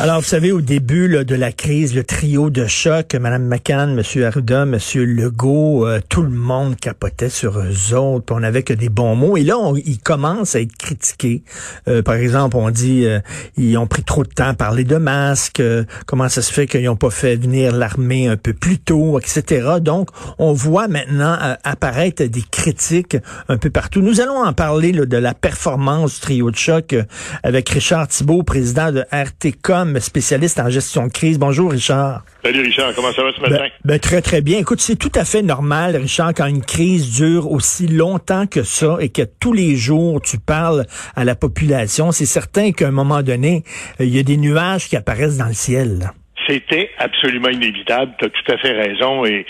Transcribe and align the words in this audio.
Alors, 0.00 0.20
vous 0.20 0.26
savez, 0.26 0.52
au 0.52 0.60
début 0.60 1.24
de 1.24 1.34
la 1.34 1.50
crise, 1.50 1.92
le 1.92 2.04
trio 2.04 2.50
de 2.50 2.66
choc, 2.66 3.16
Mme 3.16 3.48
McCann, 3.48 3.98
M. 3.98 4.22
Arruda, 4.22 4.62
M. 4.62 4.78
Legault, 4.94 5.88
euh, 5.88 5.98
tout 6.08 6.22
le 6.22 6.30
monde 6.30 6.76
capotait 6.76 7.28
sur 7.28 7.58
eux 7.58 7.94
autres, 7.94 8.32
on 8.32 8.44
avait 8.44 8.62
que 8.62 8.72
des 8.72 8.90
bons 8.90 9.16
mots. 9.16 9.36
Et 9.36 9.42
là, 9.42 9.58
on, 9.58 9.74
ils 9.74 9.98
commencent 9.98 10.54
à 10.54 10.60
être 10.60 10.76
critiqués. 10.76 11.42
Euh, 11.88 12.02
par 12.02 12.14
exemple, 12.14 12.56
on 12.56 12.70
dit 12.70 13.06
euh, 13.06 13.18
ils 13.56 13.76
ont 13.76 13.88
pris 13.88 14.04
trop 14.04 14.22
de 14.22 14.28
temps 14.28 14.46
à 14.46 14.54
parler 14.54 14.84
de 14.84 14.94
masques, 14.98 15.60
comment 16.06 16.28
ça 16.28 16.42
se 16.42 16.52
fait 16.52 16.68
qu'ils 16.68 16.84
n'ont 16.84 16.94
pas 16.94 17.10
fait 17.10 17.34
venir 17.34 17.74
l'armée 17.74 18.28
un 18.28 18.36
peu 18.36 18.52
plus 18.52 18.78
tôt, 18.78 19.18
etc. 19.18 19.66
Donc, 19.80 20.10
on 20.38 20.52
voit 20.52 20.86
maintenant 20.86 21.36
apparaître 21.64 22.22
des 22.22 22.44
critiques 22.48 23.16
un 23.48 23.56
peu 23.56 23.70
partout. 23.70 24.00
Nous 24.00 24.20
allons 24.20 24.44
en 24.44 24.52
parler 24.52 24.92
de 24.92 25.16
la 25.16 25.34
performance 25.34 26.14
du 26.14 26.20
trio 26.20 26.52
de 26.52 26.56
choc 26.56 26.94
avec 27.42 27.68
Richard 27.68 28.06
Thibault, 28.06 28.44
président 28.44 28.92
de 28.92 29.04
RTCOM 29.10 29.87
spécialiste 30.00 30.60
en 30.60 30.70
gestion 30.70 31.06
de 31.06 31.12
crise. 31.12 31.38
Bonjour, 31.38 31.70
Richard. 31.70 32.22
Salut, 32.44 32.62
Richard. 32.62 32.94
Comment 32.94 33.12
ça 33.12 33.22
va 33.22 33.32
ce 33.36 33.40
matin? 33.40 33.56
Ben, 33.58 33.70
ben, 33.84 33.98
très, 33.98 34.22
très 34.22 34.40
bien. 34.40 34.58
Écoute, 34.58 34.80
c'est 34.80 34.96
tout 34.96 35.12
à 35.14 35.24
fait 35.24 35.42
normal, 35.42 35.96
Richard, 35.96 36.32
quand 36.34 36.46
une 36.46 36.64
crise 36.64 37.10
dure 37.14 37.50
aussi 37.50 37.86
longtemps 37.86 38.46
que 38.46 38.62
ça 38.62 38.98
et 39.00 39.08
que 39.08 39.22
tous 39.40 39.52
les 39.52 39.76
jours 39.76 40.20
tu 40.20 40.38
parles 40.38 40.84
à 41.16 41.24
la 41.24 41.34
population. 41.34 42.12
C'est 42.12 42.26
certain 42.26 42.72
qu'à 42.72 42.88
un 42.88 42.92
moment 42.92 43.22
donné, 43.22 43.62
euh, 44.00 44.04
il 44.04 44.14
y 44.14 44.18
a 44.18 44.22
des 44.22 44.36
nuages 44.36 44.88
qui 44.88 44.96
apparaissent 44.96 45.38
dans 45.38 45.46
le 45.46 45.54
ciel. 45.54 46.10
C'était 46.48 46.90
absolument 46.98 47.50
inévitable. 47.50 48.12
Tu 48.18 48.24
as 48.24 48.28
tout 48.30 48.52
à 48.52 48.56
fait 48.58 48.72
raison. 48.72 49.26
Et 49.26 49.44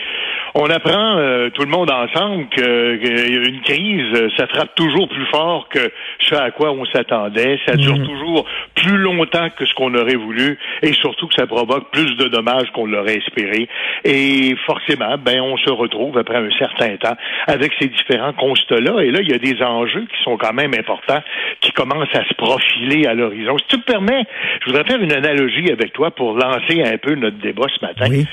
on 0.55 0.69
apprend 0.70 1.16
euh, 1.19 1.51
tout 1.51 1.62
le 1.62 1.70
monde 1.70 1.91
ensemble 1.91 2.48
que, 2.48 3.48
une 3.48 3.61
crise, 3.62 4.30
ça 4.37 4.47
frappe 4.47 4.74
toujours 4.74 5.09
plus 5.09 5.27
fort 5.27 5.69
que 5.69 5.91
ce 6.21 6.34
à 6.34 6.51
quoi 6.51 6.73
on 6.73 6.84
s'attendait. 6.87 7.59
Ça 7.66 7.77
dure 7.77 7.97
mhm. 7.97 8.07
toujours 8.07 8.45
plus 8.74 8.98
longtemps 8.98 9.48
que 9.57 9.66
ce 9.66 9.74
qu'on 9.74 9.95
aurait 9.95 10.16
voulu 10.16 10.59
et 10.83 10.93
surtout 10.93 11.27
que 11.29 11.34
ça 11.34 11.47
provoque 11.47 11.91
plus 11.91 12.16
de 12.16 12.29
dommages 12.29 12.71
qu'on 12.73 12.87
l'aurait 12.87 13.16
espéré. 13.16 13.69
Et 14.05 14.55
forcément, 14.66 15.16
ben 15.18 15.40
on 15.40 15.57
se 15.57 15.71
retrouve 15.71 16.18
après 16.18 16.37
un 16.37 16.51
certain 16.59 16.96
temps 16.96 17.16
avec 17.46 17.73
ces 17.80 17.88
différents 17.88 18.33
constats-là. 18.33 19.02
Et 19.02 19.10
là, 19.10 19.21
il 19.23 19.30
y 19.30 19.35
a 19.35 19.38
des 19.38 19.62
enjeux 19.62 20.07
qui 20.07 20.23
sont 20.23 20.37
quand 20.37 20.52
même 20.52 20.74
importants, 20.74 21.23
qui 21.60 21.73
commencent 21.73 22.15
à 22.15 22.24
se 22.24 22.35
profiler 22.35 23.07
à 23.07 23.15
l'horizon. 23.15 23.57
Si 23.59 23.66
tu 23.68 23.77
me 23.77 23.83
permets, 23.83 24.24
je 24.60 24.66
voudrais 24.66 24.85
faire 24.85 25.01
une 25.01 25.12
analogie 25.12 25.71
avec 25.71 25.93
toi 25.93 26.10
pour 26.10 26.35
lancer 26.35 26.83
un 26.83 26.99
peu 26.99 27.15
notre 27.15 27.38
débat 27.38 27.66
ce 27.74 27.85
matin. 27.85 28.07
Oui. 28.10 28.27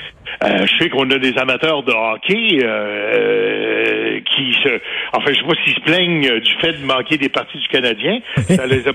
Euh, 0.44 0.66
je 0.66 0.78
sais 0.78 0.88
qu'on 0.90 1.08
a 1.10 1.18
des 1.18 1.36
amateurs 1.38 1.82
de 1.82 1.92
hockey 2.14 2.60
euh, 2.62 4.20
qui 4.20 4.52
se, 4.62 4.80
enfin, 5.12 5.32
je 5.32 5.38
sais 5.38 5.46
pas 5.46 5.54
s'ils 5.64 5.74
se 5.74 5.80
plaignent 5.80 6.40
du 6.40 6.52
fait 6.60 6.72
de 6.72 6.84
manquer 6.84 7.18
des 7.18 7.28
parties 7.28 7.58
du 7.58 7.68
Canadien. 7.68 8.18
ça 8.48 8.66
les 8.66 8.86
a 8.88 8.92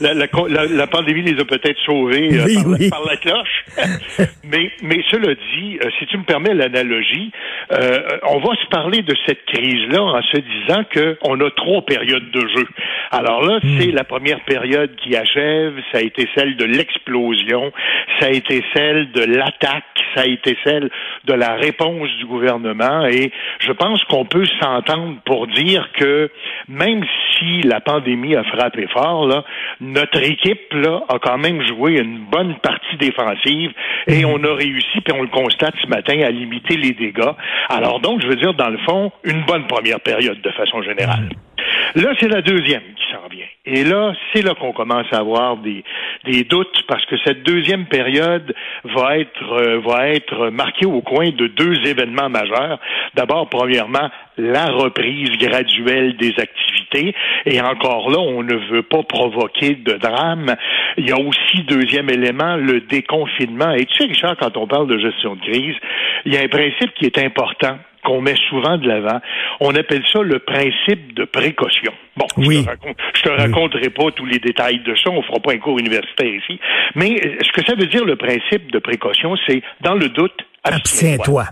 la, 0.00 0.14
la, 0.14 0.66
la, 0.66 0.86
pandémie 0.86 1.22
les 1.22 1.40
a 1.40 1.44
peut-être 1.44 1.78
sauvés 1.84 2.30
euh, 2.32 2.88
par, 2.90 3.04
la 3.04 3.16
cloche. 3.16 3.59
mais, 4.44 4.70
mais 4.82 5.02
cela 5.10 5.34
dit, 5.34 5.78
si 5.98 6.06
tu 6.06 6.18
me 6.18 6.24
permets 6.24 6.54
l'analogie, 6.54 7.30
on 7.70 8.38
va 8.38 8.54
se 8.56 8.66
parler 8.68 9.02
de 9.02 9.14
cette 9.26 9.44
crise-là 9.46 10.02
en 10.02 10.22
se 10.22 10.38
disant 10.38 10.82
qu'on 10.92 11.40
a 11.40 11.50
trois 11.50 11.82
périodes 11.82 12.30
de 12.30 12.40
jeu. 12.40 12.66
Alors 13.10 13.42
là, 13.42 13.58
hmm. 13.62 13.78
c'est 13.78 13.90
la 13.90 14.04
première 14.04 14.40
période 14.40 14.94
qui 14.96 15.16
achève. 15.16 15.74
Ça 15.92 15.98
a 15.98 16.02
été 16.02 16.28
celle 16.34 16.56
de 16.56 16.64
l'explosion. 16.64 17.72
Ça 18.18 18.26
a 18.26 18.30
été 18.30 18.64
celle 18.74 19.10
de 19.12 19.22
l'attaque. 19.22 19.84
Ça 20.14 20.22
a 20.22 20.26
été 20.26 20.56
celle 20.64 20.90
de 21.24 21.34
la 21.34 21.54
réponse 21.54 22.08
du 22.18 22.26
gouvernement 22.26 23.06
et 23.06 23.30
je 23.60 23.72
pense 23.72 24.02
qu'on 24.04 24.24
peut 24.24 24.46
s'entendre 24.60 25.16
pour 25.24 25.46
dire 25.46 25.88
que 25.96 26.30
même 26.68 27.04
si 27.38 27.62
la 27.62 27.80
pandémie 27.80 28.34
a 28.34 28.44
frappé 28.44 28.86
fort, 28.88 29.26
là, 29.26 29.44
notre 29.80 30.22
équipe 30.22 30.72
là, 30.72 31.02
a 31.08 31.18
quand 31.18 31.38
même 31.38 31.62
joué 31.66 31.98
une 31.98 32.24
bonne 32.30 32.56
partie 32.56 32.96
défensive 32.96 33.59
et 34.06 34.24
on 34.24 34.42
a 34.44 34.54
réussi, 34.54 35.00
puis 35.00 35.12
on 35.12 35.22
le 35.22 35.28
constate 35.28 35.74
ce 35.82 35.88
matin, 35.88 36.20
à 36.22 36.30
limiter 36.30 36.76
les 36.76 36.92
dégâts. 36.92 37.32
Alors 37.68 38.00
donc, 38.00 38.22
je 38.22 38.26
veux 38.26 38.36
dire, 38.36 38.54
dans 38.54 38.70
le 38.70 38.78
fond, 38.78 39.12
une 39.24 39.42
bonne 39.44 39.66
première 39.66 40.00
période 40.00 40.40
de 40.40 40.50
façon 40.50 40.82
générale. 40.82 41.28
Là, 41.94 42.14
c'est 42.20 42.28
la 42.28 42.42
deuxième 42.42 42.82
qui 42.82 43.12
s'en 43.12 43.28
vient. 43.28 43.46
Et 43.66 43.84
là, 43.84 44.12
c'est 44.32 44.42
là 44.42 44.54
qu'on 44.54 44.72
commence 44.72 45.06
à 45.12 45.18
avoir 45.18 45.56
des, 45.56 45.84
des 46.24 46.44
doutes 46.44 46.82
parce 46.88 47.04
que 47.06 47.16
cette 47.24 47.42
deuxième 47.42 47.86
période 47.86 48.54
va 48.84 49.18
être, 49.18 49.52
euh, 49.52 49.80
va 49.80 50.08
être 50.08 50.50
marquée 50.50 50.86
au 50.86 51.00
coin 51.02 51.30
de 51.30 51.46
deux 51.48 51.74
événements 51.86 52.28
majeurs. 52.28 52.78
D'abord, 53.14 53.48
premièrement, 53.48 54.08
la 54.38 54.66
reprise 54.66 55.30
graduelle 55.38 56.16
des 56.16 56.34
activités. 56.38 56.79
Et 56.94 57.60
encore 57.60 58.10
là, 58.10 58.18
on 58.18 58.42
ne 58.42 58.54
veut 58.70 58.82
pas 58.82 59.02
provoquer 59.02 59.74
de 59.74 59.94
drame. 59.94 60.54
Il 60.96 61.08
y 61.08 61.12
a 61.12 61.18
aussi, 61.18 61.62
deuxième 61.66 62.10
élément, 62.10 62.56
le 62.56 62.80
déconfinement. 62.80 63.72
Et 63.72 63.86
tu 63.86 63.96
sais, 63.96 64.04
Richard, 64.04 64.36
quand 64.38 64.56
on 64.56 64.66
parle 64.66 64.88
de 64.88 64.98
gestion 64.98 65.36
de 65.36 65.40
crise, 65.40 65.76
il 66.24 66.34
y 66.34 66.36
a 66.36 66.40
un 66.40 66.48
principe 66.48 66.94
qui 66.94 67.06
est 67.06 67.18
important 67.18 67.78
qu'on 68.04 68.20
met 68.20 68.36
souvent 68.48 68.78
de 68.78 68.88
l'avant. 68.88 69.20
On 69.60 69.74
appelle 69.74 70.02
ça 70.10 70.22
le 70.22 70.38
principe 70.38 71.14
de 71.14 71.24
précaution. 71.24 71.92
Bon, 72.16 72.26
oui. 72.38 72.64
je 73.14 73.22
te, 73.22 73.28
te 73.28 73.32
raconterai 73.32 73.90
pas 73.90 74.10
tous 74.12 74.26
les 74.26 74.38
détails 74.38 74.80
de 74.80 74.94
ça, 74.96 75.10
on 75.10 75.22
fera 75.22 75.38
pas 75.40 75.52
un 75.52 75.58
cours 75.58 75.78
universitaire 75.78 76.32
ici. 76.32 76.58
Mais 76.94 77.20
euh, 77.24 77.36
ce 77.42 77.52
que 77.52 77.64
ça 77.66 77.74
veut 77.74 77.86
dire 77.86 78.04
le 78.04 78.16
principe 78.16 78.72
de 78.72 78.78
précaution, 78.78 79.36
c'est 79.46 79.62
dans 79.82 79.94
le 79.94 80.08
doute, 80.08 80.46
abstiens-toi. 80.64 81.44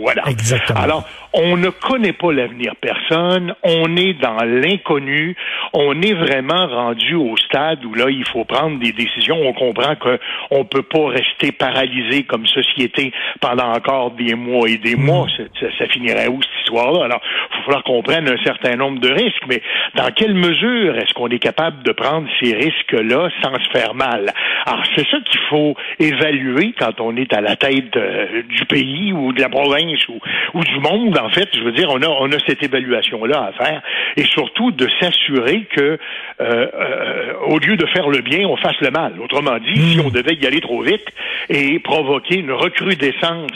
Voilà. 0.00 0.22
Exactement. 0.28 0.80
Alors, 0.80 1.04
on 1.32 1.56
ne 1.56 1.68
connaît 1.70 2.12
pas 2.12 2.32
l'avenir 2.32 2.74
personne, 2.80 3.54
on 3.62 3.96
est 3.96 4.14
dans 4.14 4.44
l'inconnu, 4.44 5.36
on 5.72 6.00
est 6.02 6.14
vraiment 6.14 6.66
rendu 6.66 7.14
au 7.14 7.36
stade 7.36 7.84
où 7.84 7.94
là, 7.94 8.06
il 8.08 8.24
faut 8.26 8.44
prendre 8.44 8.78
des 8.78 8.92
décisions. 8.92 9.38
On 9.42 9.52
comprend 9.52 9.96
qu'on 9.96 10.58
ne 10.58 10.64
peut 10.64 10.82
pas 10.82 11.08
rester 11.08 11.52
paralysé 11.52 12.24
comme 12.24 12.46
société 12.46 13.12
pendant 13.40 13.72
encore 13.72 14.12
des 14.12 14.34
mois 14.34 14.68
et 14.68 14.78
des 14.78 14.96
mois. 14.96 15.26
Mm. 15.26 15.68
Ça, 15.78 15.86
finirait 15.88 16.28
où 16.28 16.40
Alors, 16.80 17.20
il 17.50 17.58
va 17.58 17.64
falloir 17.64 17.82
qu'on 17.84 18.02
prenne 18.02 18.28
un 18.28 18.42
certain 18.44 18.76
nombre 18.76 19.00
de 19.00 19.10
risques, 19.10 19.44
mais 19.48 19.62
dans 19.94 20.10
quelle 20.10 20.34
mesure 20.34 20.96
est-ce 20.96 21.12
qu'on 21.14 21.28
est 21.28 21.38
capable 21.38 21.82
de 21.82 21.92
prendre 21.92 22.26
ces 22.40 22.54
risques-là 22.54 23.28
sans 23.42 23.54
se 23.54 23.70
faire 23.70 23.94
mal? 23.94 24.32
Alors, 24.66 24.84
c'est 24.96 25.06
ça 25.08 25.18
qu'il 25.24 25.40
faut 25.50 25.74
évaluer 25.98 26.74
quand 26.78 27.00
on 27.00 27.16
est 27.16 27.32
à 27.32 27.40
la 27.40 27.56
tête 27.56 27.96
euh, 27.96 28.42
du 28.48 28.64
pays 28.64 29.12
ou 29.12 29.32
de 29.32 29.40
la 29.40 29.48
province 29.48 30.08
ou, 30.08 30.18
ou 30.54 30.60
du 30.64 30.78
monde 30.80 31.18
en 31.18 31.28
fait, 31.28 31.48
je 31.54 31.60
veux 31.60 31.72
dire, 31.72 31.88
on 31.90 32.00
a, 32.02 32.08
on 32.08 32.30
a 32.32 32.38
cette 32.46 32.62
évaluation-là 32.62 33.50
à 33.50 33.64
faire 33.64 33.82
et 34.16 34.24
surtout 34.24 34.70
de 34.70 34.88
s'assurer 35.00 35.66
que, 35.70 35.80
euh, 35.80 35.98
euh, 36.40 37.32
au 37.46 37.58
lieu 37.58 37.76
de 37.76 37.86
faire 37.86 38.08
le 38.08 38.20
bien, 38.20 38.46
on 38.46 38.56
fasse 38.56 38.80
le 38.80 38.90
mal. 38.90 39.14
Autrement 39.20 39.58
dit, 39.58 39.92
si 39.92 39.98
hmm. 39.98 40.06
on 40.06 40.10
devait 40.10 40.34
y 40.34 40.46
aller 40.46 40.60
trop 40.60 40.82
vite 40.82 41.06
et 41.48 41.78
provoquer 41.80 42.38
une 42.38 42.52
recrudescence 42.52 43.50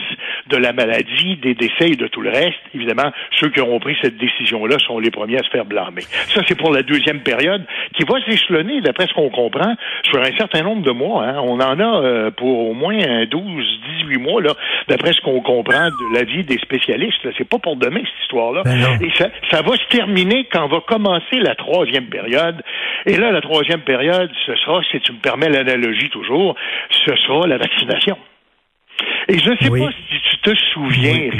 de 0.48 0.56
la 0.56 0.72
maladie, 0.72 1.36
des 1.36 1.54
décès 1.54 1.90
et 1.90 1.96
de 1.96 2.06
tout 2.06 2.20
le 2.20 2.30
reste, 2.30 2.60
évidemment, 2.74 3.10
ceux 3.38 3.48
qui 3.50 3.60
auront 3.60 3.80
pris 3.80 3.96
cette 4.00 4.16
décision-là 4.16 4.78
sont 4.78 4.98
les 4.98 5.10
premiers 5.10 5.38
à 5.38 5.42
se 5.42 5.50
faire 5.50 5.64
blâmer. 5.64 6.02
Ça, 6.28 6.42
c'est 6.46 6.56
pour 6.56 6.72
la 6.72 6.82
deuxième 6.82 7.20
période 7.20 7.64
qui 7.94 8.04
va 8.04 8.20
s'échelonner, 8.24 8.80
d'après 8.80 9.06
ce 9.06 9.14
qu'on 9.14 9.30
comprend, 9.30 9.74
sur 10.04 10.20
un 10.20 10.36
certain 10.36 10.62
nombre 10.62 10.82
de 10.82 10.90
mois. 10.90 11.24
Hein. 11.24 11.40
On 11.42 11.60
en 11.60 11.80
a 11.80 12.02
euh, 12.02 12.30
pour 12.30 12.70
au 12.70 12.74
moins 12.74 12.96
12, 13.26 13.80
18 14.04 14.18
mois, 14.18 14.40
là, 14.40 14.54
d'après 14.88 15.12
ce 15.12 15.20
qu'on 15.20 15.40
comprend 15.40 15.88
de 15.88 16.14
l'avis 16.14 16.44
des 16.44 16.58
spécialistes. 16.58 17.26
C'est 17.36 17.48
pas 17.48 17.58
pour 17.58 17.76
demain, 17.76 18.00
cette 18.00 18.22
histoire-là. 18.22 18.62
Ben 18.64 18.98
et 19.00 19.10
ça, 19.16 19.28
ça 19.50 19.62
va 19.62 19.76
se 19.76 19.88
terminer 19.88 20.46
quand 20.52 20.68
va 20.68 20.80
commencer 20.80 21.38
la 21.38 21.54
troisième 21.54 22.06
période. 22.06 22.62
Et 23.06 23.16
là, 23.16 23.30
la 23.30 23.40
troisième 23.40 23.80
période, 23.80 24.30
ce 24.46 24.54
sera, 24.56 24.80
si 24.90 25.00
tu 25.00 25.12
me 25.12 25.18
permets 25.18 25.48
l'analogie 25.48 26.08
toujours, 26.10 26.54
ce 26.90 27.14
sera 27.16 27.46
la 27.46 27.58
vaccination. 27.58 28.16
Et 29.28 29.38
je 29.38 29.50
ne 29.50 29.56
sais 29.56 29.70
pas 29.70 29.90
si 29.90 30.20
tu 30.30 30.38
te 30.38 30.56
souviens, 30.72 31.30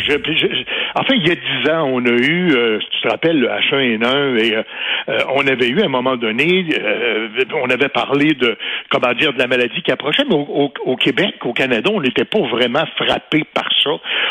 enfin, 0.96 1.14
il 1.14 1.26
y 1.26 1.30
a 1.30 1.34
dix 1.36 1.70
ans, 1.70 1.88
on 1.92 2.04
a 2.04 2.10
eu, 2.10 2.52
euh, 2.52 2.78
tu 2.90 3.00
te 3.00 3.08
rappelles, 3.08 3.38
le 3.38 3.48
H1N1, 3.48 4.38
et 4.38 4.56
euh, 4.56 4.62
euh, 5.08 5.18
on 5.36 5.46
avait 5.46 5.68
eu, 5.68 5.80
à 5.82 5.84
un 5.84 5.88
moment 5.88 6.16
donné, 6.16 6.66
on 7.62 7.70
avait 7.70 7.88
parlé 7.88 8.34
de, 8.34 8.58
comment 8.90 9.12
dire, 9.14 9.32
de 9.32 9.38
la 9.38 9.46
maladie 9.46 9.82
qui 9.82 9.92
approchait, 9.92 10.24
mais 10.28 10.34
au, 10.34 10.96
Québec, 10.96 11.36
au 11.44 11.52
Canada, 11.52 11.88
on 11.92 12.00
n'était 12.00 12.24
pas 12.24 12.40
vraiment 12.40 12.84
frappé 12.96 13.44
par 13.54 13.68
ça. 13.84 13.90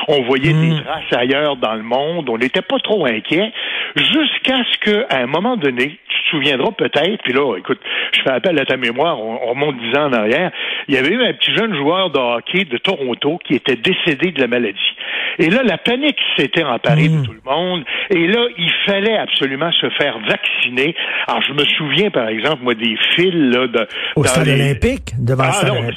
On 0.09 0.23
voyait 0.23 0.53
des 0.53 0.71
hmm. 0.71 0.83
traces 0.83 1.19
ailleurs 1.19 1.55
dans 1.55 1.75
le 1.75 1.83
monde, 1.83 2.29
on 2.29 2.37
n'était 2.37 2.61
pas 2.61 2.79
trop 2.79 3.05
inquiet, 3.05 3.53
jusqu'à 3.95 4.57
ce 4.69 4.77
qu'à 4.79 5.17
un 5.17 5.27
moment 5.27 5.55
donné, 5.55 5.97
te 6.25 6.29
souviendras 6.29 6.71
peut-être, 6.71 7.23
puis 7.23 7.33
là, 7.33 7.57
écoute, 7.57 7.79
je 8.13 8.21
fais 8.21 8.31
appel 8.31 8.59
à 8.59 8.65
ta 8.65 8.77
mémoire, 8.77 9.19
on, 9.19 9.39
on 9.43 9.49
remonte 9.51 9.77
dix 9.77 9.97
ans 9.97 10.05
en 10.05 10.13
arrière, 10.13 10.51
il 10.87 10.95
y 10.95 10.97
avait 10.97 11.13
eu 11.13 11.23
un 11.23 11.33
petit 11.33 11.55
jeune 11.55 11.75
joueur 11.75 12.09
de 12.09 12.19
hockey 12.19 12.65
de 12.65 12.77
Toronto 12.77 13.39
qui 13.43 13.55
était 13.55 13.75
décédé 13.75 14.31
de 14.31 14.41
la 14.41 14.47
maladie. 14.47 14.95
Et 15.39 15.49
là, 15.49 15.63
la 15.63 15.77
panique 15.77 16.19
s'était 16.37 16.63
emparée 16.63 17.07
de 17.07 17.17
mmh. 17.17 17.25
tout 17.25 17.33
le 17.33 17.51
monde. 17.51 17.83
Et 18.09 18.27
là, 18.27 18.47
il 18.57 18.71
fallait 18.85 19.17
absolument 19.17 19.71
se 19.71 19.89
faire 19.91 20.17
vacciner. 20.19 20.95
Alors, 21.27 21.41
je 21.41 21.53
me 21.53 21.65
souviens, 21.65 22.09
par 22.09 22.27
exemple, 22.27 22.63
moi, 22.63 22.73
des 22.73 22.95
fils 23.15 23.33
là, 23.33 23.67
de, 23.67 23.87
au 24.15 24.23
stade 24.23 24.47
olympique, 24.47 25.11
devant 25.19 25.43
ah, 25.45 25.61
le 25.63 25.69
non, 25.69 25.91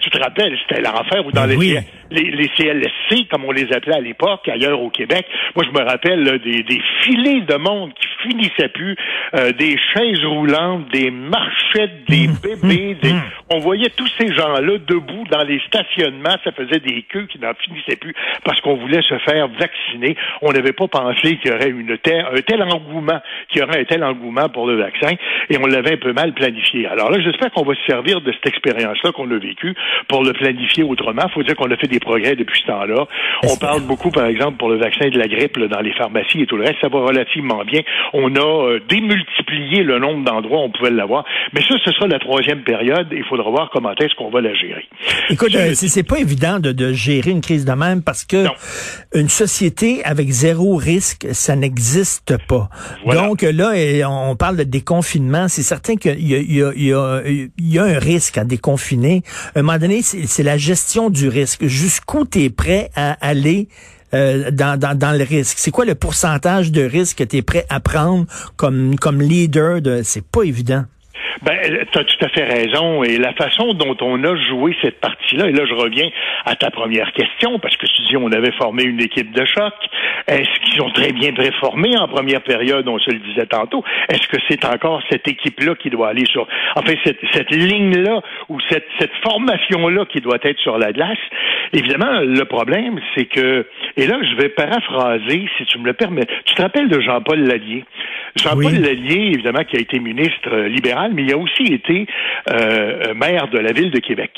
Tu 0.00 0.10
te 0.10 0.18
rappelles, 0.18 0.56
c'était 0.68 0.82
l'enfer 0.82 1.26
ou 1.26 1.32
dans 1.32 1.46
ben 1.46 1.58
les, 1.58 1.80
les, 2.10 2.30
les, 2.30 2.48
CLSC, 2.56 3.28
comme 3.30 3.44
on 3.44 3.52
les 3.52 3.72
appelait 3.72 3.96
à 3.96 4.00
l'époque, 4.00 4.48
ailleurs 4.48 4.80
au 4.80 4.90
Québec. 4.90 5.26
Moi, 5.56 5.64
je 5.66 5.78
me 5.78 5.84
rappelle 5.84 6.40
des, 6.44 6.62
des, 6.62 6.80
filets 7.02 7.42
de 7.42 7.56
monde 7.56 7.92
qui 7.94 8.28
finissaient 8.28 8.68
plus, 8.68 8.96
euh, 9.34 9.52
des 9.52 9.76
chaises 9.94 10.24
roulantes, 10.24 10.90
des 10.92 11.10
des 12.08 12.28
mmh. 12.28 12.36
bébés. 12.42 12.96
Des... 13.02 13.12
Mmh. 13.12 13.22
On 13.50 13.58
voyait 13.58 13.90
tous 13.90 14.10
ces 14.18 14.32
gens-là 14.32 14.78
debout 14.86 15.24
dans 15.30 15.42
les 15.42 15.60
stationnements. 15.66 16.36
Ça 16.44 16.52
faisait 16.52 16.80
des 16.80 17.02
queues 17.02 17.26
qui 17.26 17.38
n'en 17.38 17.54
finissaient 17.54 17.96
plus 17.96 18.14
parce 18.44 18.60
qu'on 18.60 18.76
voulait 18.76 19.02
se 19.02 19.16
faire 19.18 19.48
vacciner. 19.48 20.16
On 20.42 20.52
n'avait 20.52 20.72
pas 20.72 20.88
pensé 20.88 21.36
qu'il 21.36 21.50
y 21.50 21.54
aurait 21.54 21.70
une 21.70 21.96
telle, 21.98 22.26
un 22.32 22.40
tel 22.40 22.62
engouement, 22.62 23.20
qu'il 23.48 23.60
y 23.60 23.64
aurait 23.64 23.80
un 23.80 23.84
tel 23.84 24.04
engouement 24.04 24.48
pour 24.48 24.66
le 24.66 24.76
vaccin, 24.76 25.14
et 25.50 25.58
on 25.58 25.66
l'avait 25.66 25.94
un 25.94 25.96
peu 25.96 26.12
mal 26.12 26.32
planifié. 26.32 26.86
Alors 26.86 27.10
là, 27.10 27.20
j'espère 27.20 27.50
qu'on 27.52 27.64
va 27.64 27.74
se 27.74 27.84
servir 27.86 28.20
de 28.20 28.32
cette 28.32 28.46
expérience-là 28.46 29.12
qu'on 29.12 29.30
a 29.30 29.38
vécue 29.38 29.74
pour 30.08 30.24
le 30.24 30.32
planifier 30.32 30.84
autrement. 30.84 31.22
Il 31.26 31.32
faut 31.32 31.42
dire 31.42 31.56
qu'on 31.56 31.70
a 31.70 31.76
fait 31.76 31.88
des 31.88 32.00
progrès 32.00 32.36
depuis 32.36 32.60
ce 32.60 32.66
temps-là. 32.66 33.06
On 33.44 33.56
parle 33.56 33.82
beaucoup, 33.82 34.10
par 34.10 34.26
exemple, 34.26 34.58
pour 34.58 34.68
le 34.68 34.76
vaccin 34.76 35.08
de 35.08 35.18
la 35.18 35.28
grippe 35.28 35.58
dans 35.58 35.80
les 35.80 35.92
pharmacies 35.92 36.42
et 36.42 36.46
tout 36.46 36.56
le 36.56 36.64
reste. 36.64 36.80
Ça 36.80 36.88
va 36.88 37.00
relativement 37.00 37.64
bien. 37.64 37.80
On 38.12 38.34
a 38.36 38.40
euh, 38.40 38.80
démultiplié 38.88 39.82
le 39.82 39.98
nombre 39.98 40.24
d'endroits 40.24 40.60
où 40.60 40.64
on 40.64 40.70
pouvait 40.70 40.90
l'avoir. 40.90 41.24
Mais 41.52 41.60
ça, 41.68 41.74
ce 41.84 41.92
sera 41.92 42.06
la 42.06 42.18
troisième 42.18 42.62
période. 42.64 43.06
Il 43.12 43.24
faudra 43.24 43.50
voir 43.50 43.70
comment 43.72 43.92
est-ce 43.92 44.14
qu'on 44.16 44.30
va 44.30 44.40
la 44.40 44.54
gérer. 44.54 44.86
Écoute, 45.30 45.54
euh, 45.54 45.72
c'est 45.74 46.02
pas 46.02 46.18
évident 46.18 46.58
de, 46.58 46.72
de, 46.72 46.92
gérer 46.92 47.30
une 47.30 47.40
crise 47.40 47.64
de 47.64 47.72
même 47.72 48.02
parce 48.02 48.24
que 48.24 48.46
une 49.14 49.28
société 49.28 50.04
avec 50.04 50.30
zéro 50.30 50.76
risque, 50.76 51.26
ça 51.32 51.56
n'existe 51.56 52.36
pas. 52.46 52.68
Donc 53.06 53.42
là, 53.42 53.72
on 54.08 54.36
parle 54.36 54.56
de 54.56 54.64
déconfinement. 54.64 55.48
C'est 55.48 55.62
certain 55.62 55.96
qu'il 55.96 56.18
y, 56.18 56.34
y, 56.34 56.92
y, 57.58 57.78
a 57.78 57.84
un 57.84 57.98
risque 57.98 58.38
à 58.38 58.44
déconfiner. 58.44 59.22
À 59.54 59.60
un 59.60 59.62
moment 59.62 59.78
donné, 59.78 60.02
c'est 60.02 60.42
la 60.42 60.56
gestion 60.56 61.10
du 61.10 61.28
risque. 61.28 61.64
Jusqu'où 61.66 62.24
tu 62.26 62.44
es 62.44 62.50
prêt 62.50 62.90
à 62.94 63.12
aller 63.26 63.68
euh, 64.14 64.50
dans, 64.50 64.78
dans, 64.78 64.96
dans, 64.96 65.12
le 65.12 65.24
risque? 65.24 65.58
C'est 65.58 65.70
quoi 65.70 65.84
le 65.84 65.94
pourcentage 65.94 66.72
de 66.72 66.82
risque 66.82 67.18
que 67.18 67.24
tu 67.24 67.36
es 67.36 67.42
prêt 67.42 67.66
à 67.68 67.80
prendre 67.80 68.26
comme, 68.56 68.96
comme 68.96 69.20
leader? 69.20 69.82
de 69.82 70.00
C'est 70.02 70.26
pas 70.26 70.42
évident. 70.42 70.84
Ben, 71.42 71.86
tu 71.90 71.98
as 71.98 72.04
tout 72.04 72.24
à 72.24 72.28
fait 72.28 72.44
raison. 72.44 73.02
Et 73.02 73.18
la 73.18 73.32
façon 73.32 73.74
dont 73.74 73.96
on 74.00 74.22
a 74.24 74.36
joué 74.36 74.76
cette 74.82 75.00
partie-là, 75.00 75.48
et 75.48 75.52
là, 75.52 75.64
je 75.66 75.74
reviens 75.74 76.08
à 76.44 76.56
ta 76.56 76.70
première 76.70 77.12
question, 77.12 77.58
parce 77.58 77.76
que 77.76 77.86
tu 77.86 78.02
on 78.16 78.30
avait 78.32 78.52
formé 78.52 78.84
une 78.84 79.00
équipe 79.00 79.32
de 79.32 79.44
choc. 79.44 79.74
Est-ce 80.26 80.60
qu'ils 80.60 80.82
ont 80.82 80.90
très 80.90 81.12
bien 81.12 81.32
préformé 81.32 81.96
en 81.96 82.08
première 82.08 82.42
période, 82.42 82.86
on 82.88 82.98
se 82.98 83.10
le 83.10 83.18
disait 83.18 83.46
tantôt? 83.46 83.82
Est-ce 84.08 84.26
que 84.28 84.36
c'est 84.48 84.64
encore 84.64 85.02
cette 85.10 85.26
équipe-là 85.26 85.74
qui 85.74 85.90
doit 85.90 86.08
aller 86.08 86.26
sur... 86.26 86.46
Enfin, 86.76 86.94
cette, 87.04 87.20
cette 87.32 87.50
ligne-là, 87.50 88.20
ou 88.48 88.58
cette, 88.68 88.86
cette 88.98 89.14
formation-là 89.22 90.04
qui 90.06 90.20
doit 90.20 90.38
être 90.42 90.58
sur 90.60 90.78
la 90.78 90.92
glace? 90.92 91.18
Évidemment, 91.72 92.20
le 92.20 92.44
problème, 92.44 93.00
c'est 93.14 93.26
que... 93.26 93.66
Et 93.96 94.06
là, 94.06 94.18
je 94.22 94.36
vais 94.36 94.48
paraphraser, 94.48 95.48
si 95.56 95.64
tu 95.66 95.78
me 95.78 95.86
le 95.86 95.92
permets. 95.92 96.26
Tu 96.44 96.54
te 96.54 96.62
rappelles 96.62 96.88
de 96.88 97.00
Jean-Paul 97.00 97.40
Lallier? 97.40 97.84
Jean-Paul 98.36 98.74
Lallier, 98.74 99.32
évidemment, 99.34 99.64
qui 99.64 99.76
a 99.76 99.80
été 99.80 99.98
ministre 99.98 100.54
libéral, 100.66 101.12
mais 101.14 101.22
il 101.22 101.32
a 101.32 101.38
aussi 101.38 101.64
été 101.72 102.06
euh, 102.50 103.14
maire 103.14 103.48
de 103.48 103.58
la 103.58 103.72
ville 103.72 103.90
de 103.90 103.98
Québec. 103.98 104.30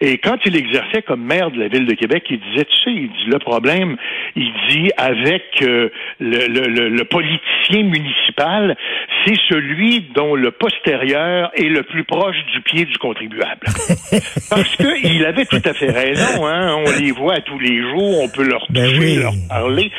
Et 0.00 0.18
quand 0.18 0.38
il 0.44 0.56
exerçait 0.56 1.02
comme 1.02 1.22
maire 1.22 1.50
de 1.50 1.60
la 1.60 1.68
ville 1.68 1.86
de 1.86 1.94
Québec, 1.94 2.24
il 2.30 2.40
disait, 2.40 2.64
tu 2.64 2.76
sais, 2.84 2.90
il 2.90 3.08
dit 3.08 3.26
le 3.26 3.38
problème, 3.38 3.96
il 4.36 4.50
dit 4.68 4.90
avec 4.96 5.44
euh, 5.62 5.88
le, 6.20 6.46
le, 6.46 6.88
le, 6.88 7.04
politicien 7.04 7.84
municipal, 7.84 8.76
c'est 9.24 9.36
celui 9.48 10.00
dont 10.14 10.34
le 10.34 10.50
postérieur 10.50 11.50
est 11.54 11.68
le 11.68 11.82
plus 11.82 12.04
proche 12.04 12.36
du 12.52 12.60
pied 12.62 12.84
du 12.84 12.98
contribuable. 12.98 13.66
Parce 14.50 14.76
qu'il 14.76 15.24
avait 15.24 15.44
tout 15.44 15.62
à 15.64 15.72
fait 15.72 15.90
raison. 15.90 16.46
Hein? 16.46 16.76
On 16.86 17.00
les 17.00 17.12
voit 17.12 17.40
tous 17.40 17.58
les 17.58 17.80
jours, 17.82 18.22
on 18.22 18.28
peut 18.28 18.46
leur 18.46 18.66
ben 18.70 18.86
toucher, 18.88 19.16
leur 19.16 19.34
parler. 19.48 19.90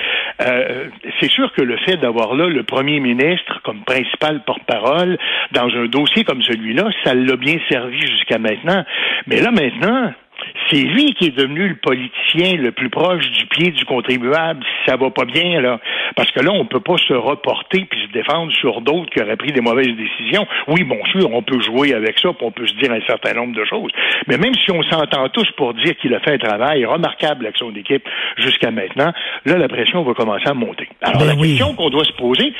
Euh, 0.41 0.89
c'est 1.19 1.29
sûr 1.29 1.51
que 1.53 1.61
le 1.61 1.77
fait 1.77 1.97
d'avoir 1.97 2.35
là 2.35 2.47
le 2.47 2.63
premier 2.63 2.99
ministre 2.99 3.61
comme 3.63 3.83
principal 3.85 4.43
porte-parole 4.43 5.17
dans 5.51 5.69
un 5.69 5.85
dossier 5.85 6.23
comme 6.23 6.41
celui-là, 6.41 6.89
ça 7.03 7.13
l'a 7.13 7.35
bien 7.37 7.57
servi 7.69 7.99
jusqu'à 8.01 8.37
maintenant. 8.37 8.83
Mais 9.27 9.39
là 9.39 9.51
maintenant, 9.51 10.13
c'est 10.69 10.81
lui 10.81 11.13
qui 11.13 11.25
est 11.25 11.37
devenu 11.37 11.69
le 11.69 11.75
politicien 11.75 12.57
le 12.57 12.71
plus 12.71 12.89
proche 12.89 13.29
du 13.31 13.45
pied 13.47 13.71
du 13.71 13.85
contribuable 13.85 14.63
si 14.63 14.89
ça 14.89 14.97
va 14.97 15.09
pas 15.09 15.25
bien, 15.25 15.61
là. 15.61 15.79
Parce 16.15 16.31
que 16.31 16.39
là, 16.39 16.51
on 16.51 16.65
peut 16.65 16.79
pas 16.79 16.97
se 16.97 17.13
reporter 17.13 17.85
puis 17.85 18.01
se 18.07 18.11
défendre 18.11 18.51
sur 18.53 18.81
d'autres 18.81 19.09
qui 19.11 19.21
auraient 19.21 19.35
pris 19.35 19.51
des 19.51 19.61
mauvaises 19.61 19.95
décisions. 19.95 20.47
Oui, 20.67 20.83
bon 20.83 21.03
sûr, 21.05 21.31
on 21.31 21.41
peut 21.41 21.59
jouer 21.61 21.93
avec 21.93 22.19
ça, 22.19 22.29
puis 22.33 22.45
on 22.45 22.51
peut 22.51 22.67
se 22.67 22.75
dire 22.75 22.91
un 22.91 23.01
certain 23.05 23.33
nombre 23.33 23.55
de 23.55 23.65
choses. 23.65 23.91
Mais 24.27 24.37
même 24.37 24.53
si 24.55 24.71
on 24.71 24.83
s'entend 24.83 25.29
tous 25.29 25.49
pour 25.57 25.73
dire 25.73 25.95
qu'il 25.97 26.13
a 26.13 26.19
fait 26.19 26.33
un 26.33 26.37
travail 26.37 26.85
remarquable 26.85 27.45
avec 27.45 27.57
son 27.57 27.73
équipe 27.75 28.07
jusqu'à 28.37 28.71
maintenant, 28.71 29.11
là, 29.45 29.57
la 29.57 29.67
pression 29.67 30.03
va 30.03 30.13
commencer 30.13 30.47
à 30.47 30.53
monter. 30.53 30.87
Alors, 31.01 31.21
ben 31.21 31.27
la 31.27 31.35
question 31.35 31.73
qu'on 31.73 31.89
doit 31.89 32.05
se 32.05 32.13
poser, 32.13 32.53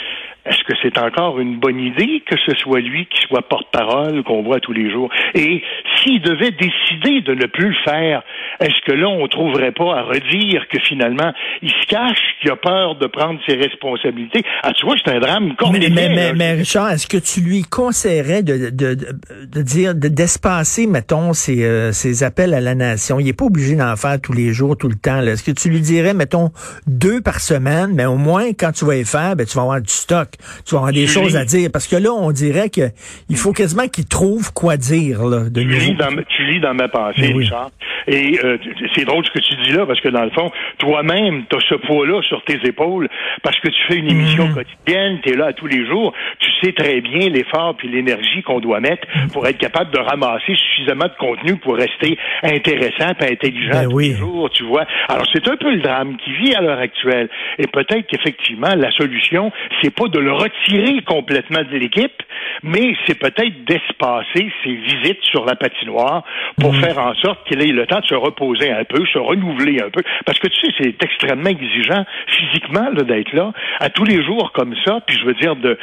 est-ce 0.45 0.63
que 0.63 0.74
c'est 0.83 0.97
encore 1.00 1.39
une 1.39 1.57
bonne 1.57 1.80
idée 1.80 2.21
que 2.30 2.36
ce 2.45 2.53
soit 2.56 2.80
lui 2.80 3.07
qui 3.07 3.19
soit 3.27 3.42
porte-parole 3.42 4.24
qu'on 4.24 4.44
voit 4.44 4.59
tous 4.59 4.74
les 4.74 4.92
jours? 4.92 5.09
Et 5.33 5.63
s'il 5.97 6.21
devait 6.21 6.51
décider 6.51 7.21
de 7.21 7.33
ne 7.33 7.47
plus 7.47 7.69
le 7.69 7.75
faire, 7.83 8.21
est-ce 8.59 8.80
que 8.86 8.92
là, 8.92 9.07
on 9.07 9.27
trouverait 9.27 9.71
pas 9.71 9.97
à 9.97 10.03
redire 10.03 10.68
que 10.71 10.80
finalement, 10.80 11.33
il 11.63 11.71
se 11.71 11.88
cache, 11.88 12.19
qu'il 12.42 12.51
a 12.51 12.56
peur 12.56 12.95
de 12.95 13.07
prendre 13.07 13.39
ses 13.47 13.56
responsabilités? 13.56 14.44
Ah, 14.62 14.71
tu 14.74 14.86
vois, 14.86 14.95
c'est 15.03 15.12
un 15.12 15.19
drame 15.19 15.56
Mais, 15.71 15.89
mais, 15.89 16.33
mais, 16.33 16.53
Richard, 16.53 16.92
est-ce 16.92 17.07
que 17.07 17.18
tu 17.18 17.42
lui 17.42 17.63
conseillerais 17.63 18.44
de, 18.44 18.69
de, 18.69 18.94
de, 18.94 19.62
dire, 19.62 19.95
d'espacer, 19.95 20.86
mettons, 20.86 21.33
ses, 21.33 21.65
euh, 21.65 21.92
ses 21.92 22.24
appels 22.24 22.53
à 22.53 22.62
la 22.62 22.75
nation? 22.75 23.19
Il 23.19 23.25
n'est 23.25 23.33
pas 23.33 23.45
obligé 23.45 23.75
d'en 23.75 23.95
faire 23.95 24.21
tous 24.21 24.33
les 24.33 24.53
jours, 24.53 24.77
tout 24.77 24.89
le 24.89 24.95
temps. 24.95 25.21
Est-ce 25.21 25.44
que 25.44 25.51
tu 25.51 25.69
lui 25.69 25.81
dirais, 25.81 26.13
mettons, 26.13 26.51
deux 26.86 27.21
par 27.21 27.39
semaine, 27.39 27.94
mais 27.95 28.06
au 28.06 28.18
moins, 28.18 28.50
quand 28.57 28.71
tu 28.71 28.86
vas 28.86 28.95
y 28.95 29.06
faire, 29.06 29.36
ben, 29.36 29.45
tu 29.45 29.56
vas 29.56 29.63
avoir 29.63 29.81
du 29.81 29.92
stock? 29.92 30.35
Tu 30.66 30.76
vas 30.76 30.80
avoir 30.80 30.94
des 30.94 31.08
choses 31.08 31.36
à 31.36 31.46
dire. 31.46 31.70
Parce 31.72 31.88
que 31.88 31.96
là, 31.96 32.12
on 32.12 32.32
dirait 32.32 32.70
que 32.70 32.90
il 33.30 33.38
faut 33.38 33.54
quasiment 33.54 33.88
qu'il 33.88 34.06
trouve 34.06 34.54
quoi 34.54 34.78
dire. 34.78 35.24
Là, 35.24 35.50
de 35.50 35.62
tu, 35.62 35.68
lis 35.68 35.96
dans, 35.96 36.16
tu 36.28 36.46
lis 36.46 36.60
dans 36.60 36.74
ma 36.74 36.88
pensée, 36.88 37.34
ben 37.34 37.38
Richard. 37.38 37.72
Et 38.08 38.40
euh, 38.44 38.58
c'est 38.96 39.06
drôle 39.06 39.26
ce 39.26 39.32
que 39.32 39.40
tu 39.40 39.56
dis 39.64 39.72
là, 39.72 39.86
parce 39.86 40.00
que 40.00 40.10
dans 40.10 40.24
le 40.24 40.30
fond, 40.32 40.52
toi-même, 40.78 41.46
tu 41.50 41.56
as 41.56 41.60
ce 41.68 41.76
poids-là 41.76 42.22
sur 42.24 42.44
tes 42.44 42.60
épaules, 42.66 43.10
parce 43.42 43.60
que 43.60 43.70
tu 43.70 43.82
fais 43.88 43.96
une 43.96 44.12
émission 44.12 44.48
mhm. 44.48 44.54
quotidienne, 44.54 45.20
tu 45.24 45.34
es 45.34 45.36
là 45.36 45.54
tous 45.54 45.68
les 45.68 45.86
jours, 45.88 46.14
tu 46.40 46.50
sais 46.62 46.74
très 46.74 47.02
bien 47.02 47.30
l'effort 47.30 47.76
puis 47.78 47.90
l'énergie 47.90 48.44
qu'on 48.44 48.60
doit 48.60 48.80
mettre 48.80 49.08
pour 49.34 49.48
être 49.48 49.58
capable 49.58 49.92
de 49.92 50.00
ramasser 50.00 50.56
suffisamment 50.56 51.06
de 51.06 51.18
contenu 51.18 51.58
pour 51.58 51.76
rester 51.76 52.18
intéressant 52.44 53.14
et 53.22 53.31
intelligent 53.31 53.72
ben 53.72 53.90
tous 53.90 54.00
les 54.00 54.14
jours, 54.14 54.50
tu 54.52 54.64
vois. 54.64 54.86
Alors, 55.10 55.26
c'est 55.34 55.48
un 55.48 55.58
peu 55.58 55.72
le 55.72 55.81
drame 55.81 56.18
qui 56.18 56.31
vit 56.34 56.56
à 56.56 56.62
l'heure 56.62 56.80
actuelle. 56.80 57.30
Et 57.58 57.68
peut-être 57.68 58.08
qu'effectivement, 58.08 58.74
la 58.76 58.92
solution, 58.92 59.52
c'est 59.81 59.94
pas 59.94 60.08
de 60.08 60.20
le 60.25 60.33
retirer 60.33 61.01
complètement 61.04 61.62
de 61.62 61.77
l'équipe, 61.77 62.24
mais 62.63 62.95
c'est 63.06 63.18
peut-être 63.18 63.63
d'espacer 63.66 64.51
ses 64.63 64.75
visites 64.75 65.22
sur 65.24 65.45
la 65.45 65.56
patinoire 65.56 66.24
pour 66.60 66.74
mhm. 66.74 66.81
faire 66.81 66.98
en 66.98 67.13
sorte 67.16 67.48
qu'il 67.48 67.62
ait 67.62 67.72
le 67.72 67.86
temps 67.86 68.00
de 68.00 68.06
se 68.06 68.16
reposer 68.16 68.72
un 68.72 68.83
peu, 68.83 69.06
se 69.14 69.19
renouveler 69.19 69.81
un 69.81 69.90
peu. 69.90 70.02
Parce 70.26 70.40
que 70.40 70.47
tu 70.47 70.59
sais, 70.61 70.73
c'est 70.80 71.04
extrêmement 71.04 71.50
exigeant 71.50 72.06
physiquement 72.28 72.92
d'être 72.92 73.33
là 73.33 73.54
à 73.80 73.90
tous 73.90 74.04
les 74.04 74.23
jours 74.23 74.52
comme 74.54 74.73
ça, 74.85 75.00
puis 75.06 75.18
je 75.18 75.26
veux 75.26 75.35
dire 75.35 75.56
de 75.56 75.78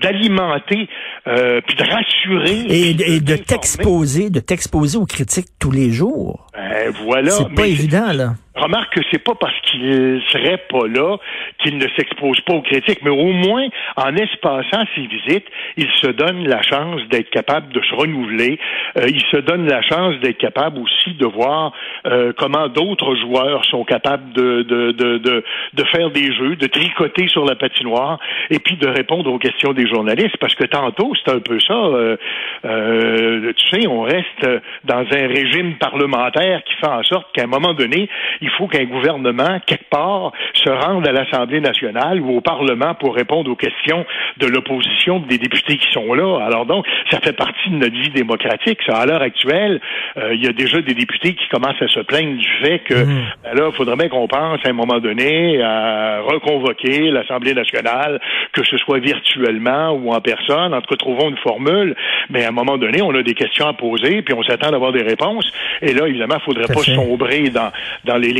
d'alimenter 0.00 0.88
euh, 1.26 1.60
puis 1.66 1.76
de 1.76 1.82
rassurer 1.82 2.66
et, 2.68 3.20
de 3.20 3.36
t'exposer, 3.36 4.30
de 4.30 4.40
t'exposer 4.40 4.98
aux 4.98 5.06
critiques 5.06 5.48
tous 5.58 5.70
les 5.70 5.90
jours. 5.90 6.46
Ben, 6.54 6.92
voilà. 7.04 7.30
C'est 7.30 7.54
pas 7.54 7.66
évident 7.66 8.12
là. 8.12 8.34
Remarque 8.58 8.94
que 8.94 9.00
c'est 9.10 9.22
pas 9.22 9.34
parce 9.34 9.58
qu'il 9.62 10.20
serait 10.30 10.64
pas 10.68 10.86
là 10.88 11.16
qu'il 11.62 11.78
ne 11.78 11.86
s'expose 11.96 12.40
pas 12.40 12.54
aux 12.54 12.62
critiques, 12.62 13.00
mais 13.02 13.10
au 13.10 13.32
moins, 13.32 13.66
en 13.96 14.16
espaçant 14.16 14.82
ses 14.94 15.06
visites, 15.06 15.46
il 15.76 15.88
se 16.02 16.08
donne 16.08 16.46
la 16.46 16.62
chance 16.62 17.00
d'être 17.08 17.30
capable 17.30 17.72
de 17.72 17.80
se 17.82 17.94
renouveler. 17.94 18.58
Euh, 18.96 19.06
il 19.08 19.20
se 19.30 19.36
donne 19.36 19.68
la 19.68 19.82
chance 19.82 20.16
d'être 20.20 20.38
capable 20.38 20.80
aussi 20.80 21.14
de 21.14 21.26
voir 21.26 21.72
euh, 22.06 22.32
comment 22.36 22.68
d'autres 22.68 23.14
joueurs 23.16 23.64
sont 23.66 23.84
capables 23.84 24.32
de, 24.32 24.62
de, 24.62 24.92
de, 24.92 25.18
de, 25.18 25.84
faire 25.92 26.10
des 26.10 26.32
jeux, 26.32 26.56
de 26.56 26.66
tricoter 26.66 27.28
sur 27.28 27.44
la 27.44 27.54
patinoire 27.54 28.18
et 28.50 28.58
puis 28.58 28.76
de 28.76 28.88
répondre 28.88 29.32
aux 29.32 29.38
questions 29.38 29.72
des 29.72 29.86
journalistes. 29.86 30.36
Parce 30.38 30.54
que 30.54 30.64
tantôt, 30.64 31.12
c'est 31.14 31.32
un 31.32 31.40
peu 31.40 31.60
ça. 31.60 31.74
Euh, 31.74 32.16
euh 32.64 33.52
tu 33.56 33.68
sais, 33.68 33.86
on 33.86 34.02
reste 34.02 34.46
dans 34.84 35.04
un 35.10 35.26
régime 35.26 35.74
parlementaire 35.76 36.62
qui 36.64 36.74
fait 36.74 36.88
en 36.88 37.02
sorte 37.02 37.28
qu'à 37.32 37.44
un 37.44 37.46
moment 37.46 37.74
donné, 37.74 38.08
il 38.48 38.56
faut 38.56 38.66
qu'un 38.66 38.84
gouvernement, 38.84 39.60
quelque 39.66 39.88
part, 39.90 40.32
se 40.54 40.70
rende 40.70 41.06
à 41.06 41.12
l'Assemblée 41.12 41.60
nationale 41.60 42.20
ou 42.20 42.36
au 42.36 42.40
Parlement 42.40 42.94
pour 42.94 43.14
répondre 43.14 43.50
aux 43.50 43.56
questions 43.56 44.04
de 44.38 44.46
l'opposition 44.46 45.20
des 45.20 45.38
députés 45.38 45.76
qui 45.76 45.90
sont 45.92 46.14
là. 46.14 46.44
Alors 46.44 46.66
donc, 46.66 46.86
ça 47.10 47.20
fait 47.20 47.32
partie 47.32 47.70
de 47.70 47.76
notre 47.76 47.94
vie 47.94 48.10
démocratique. 48.10 48.78
Ça, 48.86 48.96
à 48.96 49.06
l'heure 49.06 49.22
actuelle, 49.22 49.80
euh, 50.16 50.34
il 50.34 50.42
y 50.42 50.48
a 50.48 50.52
déjà 50.52 50.80
des 50.80 50.94
députés 50.94 51.34
qui 51.34 51.48
commencent 51.48 51.82
à 51.82 51.88
se 51.88 52.00
plaindre 52.00 52.36
du 52.38 52.48
fait 52.62 52.78
que 52.80 52.94
mmh. 52.94 53.22
ben 53.44 53.54
là, 53.54 53.68
il 53.70 53.76
faudrait 53.76 53.96
bien 53.96 54.08
qu'on 54.08 54.28
pense 54.28 54.60
à 54.64 54.68
un 54.68 54.72
moment 54.72 54.98
donné 54.98 55.62
à 55.62 56.20
reconvoquer 56.22 57.10
l'Assemblée 57.10 57.54
nationale, 57.54 58.20
que 58.52 58.64
ce 58.64 58.78
soit 58.78 58.98
virtuellement 58.98 59.90
ou 59.90 60.12
en 60.12 60.20
personne. 60.20 60.72
En 60.74 60.80
tout 60.80 60.88
cas, 60.88 60.96
trouvons 60.96 61.28
une 61.28 61.36
formule. 61.38 61.94
Mais 62.30 62.44
à 62.44 62.48
un 62.48 62.52
moment 62.52 62.78
donné, 62.78 63.02
on 63.02 63.14
a 63.14 63.22
des 63.22 63.34
questions 63.34 63.66
à 63.66 63.72
poser, 63.72 64.22
puis 64.22 64.34
on 64.34 64.42
s'attend 64.42 64.70
d'avoir 64.70 64.92
des 64.92 65.02
réponses. 65.02 65.50
Et 65.82 65.92
là, 65.92 66.06
évidemment, 66.06 66.36
il 66.38 66.44
faudrait 66.44 66.72
pas 66.72 66.82
sombrer 66.82 67.50
dans, 67.50 67.70
dans 68.04 68.16
les 68.16 68.32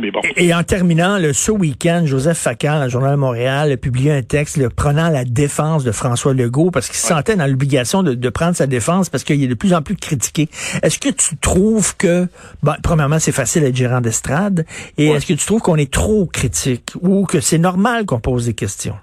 mais 0.00 0.10
bon. 0.10 0.20
Et, 0.36 0.54
en 0.54 0.62
terminant, 0.62 1.18
le, 1.18 1.32
ce 1.32 1.50
week-end, 1.50 2.02
Joseph 2.06 2.38
Facal, 2.38 2.84
le 2.84 2.88
Journal 2.88 3.12
de 3.12 3.16
Montréal, 3.16 3.72
a 3.72 3.76
publié 3.76 4.12
un 4.12 4.22
texte 4.22 4.68
prenant 4.70 5.08
la 5.08 5.24
défense 5.24 5.84
de 5.84 5.92
François 5.92 6.34
Legault 6.34 6.70
parce 6.70 6.88
qu'il 6.88 6.96
se 6.96 7.06
sentait 7.06 7.36
dans 7.36 7.46
l'obligation 7.46 8.02
de, 8.02 8.14
de, 8.14 8.28
prendre 8.28 8.56
sa 8.56 8.66
défense 8.66 9.08
parce 9.08 9.24
qu'il 9.24 9.42
est 9.42 9.48
de 9.48 9.54
plus 9.54 9.74
en 9.74 9.82
plus 9.82 9.96
critiqué. 9.96 10.48
Est-ce 10.82 10.98
que 10.98 11.10
tu 11.10 11.36
trouves 11.36 11.96
que, 11.96 12.28
bon, 12.62 12.74
premièrement, 12.82 13.18
c'est 13.18 13.32
facile 13.32 13.62
d'être 13.62 13.76
gérant 13.76 14.00
d'estrade, 14.00 14.66
et 14.98 15.08
est-ce 15.08 15.26
que 15.26 15.34
tu 15.34 15.46
trouves 15.46 15.60
qu'on 15.60 15.76
est 15.76 15.92
trop 15.92 16.26
critique 16.26 16.92
ou 17.00 17.24
que 17.24 17.40
c'est 17.40 17.58
normal 17.58 18.06
qu'on 18.06 18.20
pose 18.20 18.46
des 18.46 18.54
questions? 18.54 18.96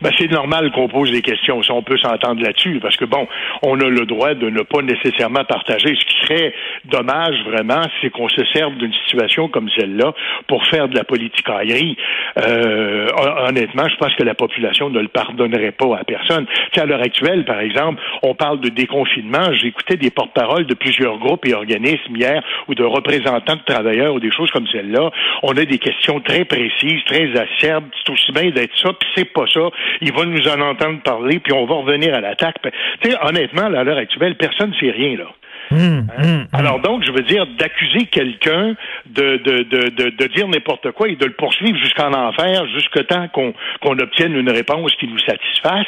Ben, 0.00 0.10
c'est 0.18 0.30
normal 0.30 0.70
qu'on 0.72 0.88
pose 0.88 1.10
des 1.10 1.22
questions. 1.22 1.62
Si 1.62 1.70
on 1.70 1.82
peut 1.82 1.98
s'entendre 1.98 2.42
là-dessus, 2.42 2.78
parce 2.80 2.96
que 2.96 3.04
bon, 3.04 3.26
on 3.62 3.80
a 3.80 3.88
le 3.88 4.06
droit 4.06 4.34
de 4.34 4.48
ne 4.50 4.62
pas 4.62 4.82
nécessairement 4.82 5.44
partager. 5.44 5.96
Ce 5.96 6.04
qui 6.04 6.26
serait 6.26 6.54
dommage 6.84 7.36
vraiment, 7.44 7.82
c'est 8.00 8.10
qu'on 8.10 8.28
se 8.28 8.44
serve 8.52 8.74
d'une 8.76 8.92
situation 9.04 9.48
comme 9.48 9.68
celle-là 9.76 10.12
pour 10.46 10.64
faire 10.66 10.88
de 10.88 10.94
la 10.94 11.04
politique 11.04 11.48
aérie. 11.48 11.96
Euh, 12.38 13.08
honnêtement, 13.46 13.88
je 13.88 13.96
pense 13.96 14.14
que 14.14 14.22
la 14.22 14.34
population 14.34 14.90
ne 14.90 15.00
le 15.00 15.08
pardonnerait 15.08 15.72
pas 15.72 15.96
à 15.98 16.04
personne. 16.04 16.46
à 16.76 16.84
l'heure 16.84 17.02
actuelle, 17.02 17.44
par 17.44 17.60
exemple, 17.60 18.00
on 18.22 18.34
parle 18.34 18.60
de 18.60 18.68
déconfinement. 18.68 19.52
J'écoutais 19.52 19.96
des 19.96 20.10
porte-paroles 20.10 20.66
de 20.66 20.74
plusieurs 20.74 21.18
groupes 21.18 21.44
et 21.46 21.54
organismes 21.54 22.14
hier 22.14 22.42
ou 22.68 22.74
de 22.74 22.84
représentants 22.84 23.56
de 23.56 23.64
travailleurs 23.64 24.14
ou 24.14 24.20
des 24.20 24.30
choses 24.30 24.50
comme 24.50 24.66
celle-là. 24.68 25.10
On 25.42 25.56
a 25.56 25.64
des 25.64 25.78
questions 25.78 26.20
très 26.20 26.44
précises, 26.44 27.02
très 27.06 27.30
acerbes. 27.36 27.86
C'est 28.04 28.12
aussi 28.12 28.32
bien 28.32 28.50
d'être 28.50 28.76
ça, 28.76 28.92
puis 28.92 29.08
c'est 29.16 29.32
pas 29.32 29.46
ça 29.52 29.70
il 30.00 30.12
va 30.12 30.24
nous 30.24 30.48
en 30.48 30.60
entendre 30.60 31.00
parler, 31.02 31.38
puis 31.38 31.52
on 31.52 31.66
va 31.66 31.76
revenir 31.76 32.14
à 32.14 32.20
l'attaque. 32.20 32.56
Tu 33.00 33.10
sais, 33.10 33.16
honnêtement, 33.22 33.66
à 33.66 33.84
l'heure 33.84 33.98
actuelle, 33.98 34.36
personne 34.36 34.70
ne 34.70 34.74
sait 34.74 34.90
rien, 34.90 35.16
là. 35.16 35.26
Hum, 35.70 35.78
hein? 35.78 36.06
hum, 36.18 36.24
hum. 36.24 36.46
Alors 36.52 36.80
donc, 36.80 37.04
je 37.04 37.12
veux 37.12 37.22
dire, 37.22 37.46
d'accuser 37.58 38.06
quelqu'un 38.06 38.74
de, 39.06 39.36
de, 39.38 39.62
de, 39.62 40.10
de, 40.10 40.26
dire 40.28 40.48
n'importe 40.48 40.90
quoi 40.92 41.08
et 41.08 41.16
de 41.16 41.24
le 41.24 41.32
poursuivre 41.32 41.78
jusqu'en 41.78 42.12
enfer, 42.12 42.66
jusqu'à 42.74 43.04
temps 43.04 43.28
qu'on 43.28 43.52
qu'on 43.80 43.98
obtienne 43.98 44.34
une 44.34 44.50
réponse 44.50 44.94
qui 44.96 45.06
nous 45.06 45.18
satisfasse, 45.18 45.86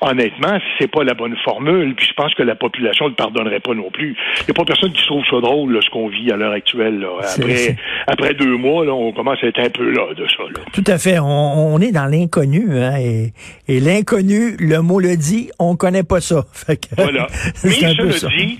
honnêtement, 0.00 0.58
c'est 0.78 0.90
pas 0.90 1.04
la 1.04 1.14
bonne 1.14 1.36
formule. 1.44 1.94
Puis 1.94 2.06
je 2.06 2.14
pense 2.14 2.34
que 2.34 2.42
la 2.42 2.54
population 2.54 3.06
ne 3.06 3.10
le 3.10 3.16
pardonnerait 3.16 3.60
pas 3.60 3.74
non 3.74 3.90
plus. 3.90 4.16
Il 4.40 4.44
n'y 4.44 4.50
a 4.50 4.54
pas 4.54 4.64
personne 4.64 4.92
qui 4.92 5.04
trouve 5.06 5.24
ça 5.30 5.40
drôle, 5.40 5.78
ce 5.82 5.90
qu'on 5.90 6.08
vit 6.08 6.30
à 6.30 6.36
l'heure 6.36 6.52
actuelle. 6.52 7.06
Après, 7.20 7.76
après 8.06 8.34
deux 8.34 8.56
mois, 8.56 8.84
là, 8.84 8.92
on 8.92 9.12
commence 9.12 9.38
à 9.42 9.46
être 9.46 9.60
un 9.60 9.70
peu 9.70 9.90
là 9.90 10.14
de 10.14 10.26
ça. 10.28 10.44
Tout 10.72 10.84
à 10.86 10.98
fait. 10.98 11.18
On, 11.18 11.74
on 11.74 11.78
est 11.80 11.92
dans 11.92 12.06
l'inconnu. 12.06 12.66
Hein, 12.72 12.96
et, 12.98 13.32
et 13.68 13.80
l'inconnu, 13.80 14.56
le 14.58 14.80
mot 14.80 15.00
le 15.00 15.16
dit, 15.16 15.50
on 15.58 15.76
connaît 15.76 16.02
pas 16.02 16.20
ça. 16.20 16.44
voilà. 16.96 17.26
Mais 17.64 17.70
cela 17.70 18.28
dit, 18.36 18.58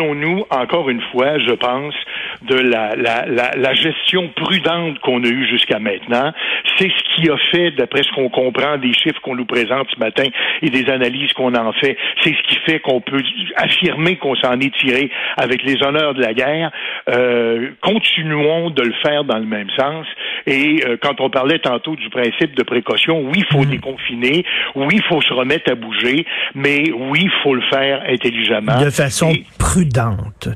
rappelons-nous 0.00 0.44
encore 0.50 0.88
une 0.90 1.00
fois, 1.12 1.38
je 1.38 1.52
pense, 1.52 1.94
de 2.42 2.54
la, 2.54 2.96
la, 2.96 3.26
la, 3.26 3.50
la 3.56 3.74
gestion 3.74 4.28
prudente 4.28 4.98
qu'on 5.00 5.22
a 5.22 5.26
eue 5.26 5.46
jusqu'à 5.48 5.78
maintenant. 5.78 6.32
C'est 6.78 6.90
ce 6.90 7.14
qui 7.14 7.30
a 7.30 7.36
fait, 7.50 7.70
d'après 7.72 8.02
ce 8.02 8.10
qu'on 8.12 8.28
comprend 8.28 8.78
des 8.78 8.92
chiffres 8.92 9.20
qu'on 9.22 9.34
nous 9.36 9.44
présente 9.44 9.88
ce 9.94 9.98
matin 9.98 10.24
et 10.62 10.70
des 10.70 10.90
analyses 10.90 11.32
qu'on 11.34 11.54
en 11.54 11.72
fait, 11.72 11.96
c'est 12.22 12.30
ce 12.30 12.48
qui 12.48 12.56
fait 12.66 12.80
qu'on 12.80 13.00
peut 13.00 13.22
affirmer 13.56 14.16
qu'on 14.16 14.34
s'en 14.36 14.58
est 14.60 14.74
tiré 14.76 15.10
avec 15.36 15.62
les 15.62 15.82
honneurs 15.82 16.14
de 16.14 16.22
la 16.22 16.32
guerre. 16.32 16.70
Euh, 17.08 17.70
continuons 17.82 18.70
de 18.70 18.82
le 18.82 18.94
faire 19.02 19.24
dans 19.24 19.38
le 19.38 19.46
même 19.46 19.68
sens. 19.78 20.06
Et 20.46 20.82
euh, 20.86 20.96
quand 21.00 21.20
on 21.20 21.28
parlait 21.28 21.58
tantôt 21.58 21.96
du 21.96 22.08
principe 22.08 22.56
de 22.56 22.62
précaution, 22.62 23.20
oui, 23.20 23.38
il 23.38 23.46
faut 23.52 23.64
mmh. 23.64 23.70
déconfiner, 23.70 24.44
oui, 24.74 24.94
il 24.94 25.02
faut 25.02 25.20
se 25.20 25.32
remettre 25.32 25.70
à 25.70 25.74
bouger, 25.74 26.24
mais 26.54 26.84
oui, 26.92 27.20
il 27.22 27.32
faut 27.42 27.54
le 27.54 27.62
faire 27.70 28.02
intelligemment. 28.08 28.82
De 28.82 28.90
façon 28.90 29.32
prudente. 29.58 29.89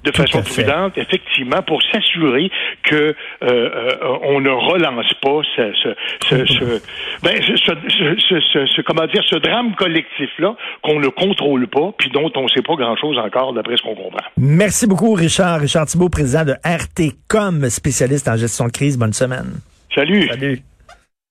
De 0.02 0.10
façon 0.12 0.42
prudente, 0.42 0.96
effectivement, 0.96 1.62
pour 1.62 1.82
s'assurer 1.82 2.50
que 2.82 2.94
euh, 2.94 3.14
euh, 3.42 4.18
on 4.22 4.40
ne 4.40 4.50
relance 4.50 5.12
pas 5.22 5.40
ce, 5.56 5.72
ce, 5.82 6.46
ce, 6.46 6.64
ben, 7.22 7.40
ce, 7.42 8.80
comment 8.82 9.06
dire, 9.06 9.22
ce 9.28 9.36
drame 9.36 9.74
collectif-là 9.74 10.56
qu'on 10.82 11.00
ne 11.00 11.08
contrôle 11.08 11.66
pas, 11.68 11.92
puis 11.98 12.10
dont 12.10 12.30
on 12.36 12.44
ne 12.44 12.48
sait 12.48 12.62
pas 12.62 12.76
grand-chose 12.76 13.18
encore 13.18 13.52
d'après 13.52 13.76
ce 13.76 13.82
qu'on 13.82 13.94
comprend. 13.94 14.24
Merci 14.36 14.86
beaucoup, 14.86 15.12
Richard. 15.12 15.60
Richard 15.60 15.86
Thibault, 15.86 16.08
président 16.08 16.44
de 16.44 16.54
RTCOM, 16.64 17.68
spécialiste 17.68 18.28
en 18.28 18.36
gestion 18.36 18.66
de 18.66 18.72
crise. 18.72 18.98
Bonne 18.98 19.12
semaine. 19.12 19.60
Salut. 19.94 20.28
Salut. 20.28 20.62